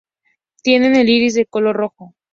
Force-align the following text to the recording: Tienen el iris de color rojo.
Tienen 0.63 0.95
el 0.95 1.07
iris 1.09 1.35
de 1.35 1.45
color 1.45 1.75
rojo. 1.77 2.15